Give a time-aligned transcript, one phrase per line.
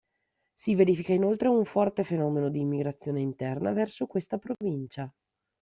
[0.55, 5.07] Si verifica inoltre un forte fenomeno di immigrazione interna verso questa provincia.